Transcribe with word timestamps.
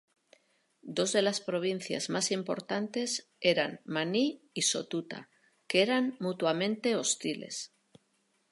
Dos 0.81 1.13
de 1.13 1.21
las 1.21 1.41
provincias 1.41 2.09
más 2.09 2.31
importantes 2.31 3.29
eran 3.39 3.81
Maní 3.85 4.41
y 4.51 4.63
Sotuta, 4.63 5.29
que 5.67 5.83
eran 5.83 6.17
mutuamente 6.19 6.95
hostiles. 6.95 7.75